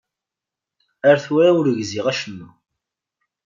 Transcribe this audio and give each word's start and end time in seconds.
Ar 1.09 1.17
tura 1.23 1.49
ur 1.59 1.67
gziɣ 1.79 2.05
acemma. 2.11 2.49